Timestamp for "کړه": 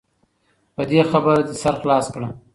2.13-2.29